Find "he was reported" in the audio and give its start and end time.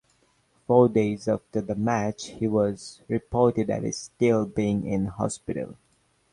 2.29-3.69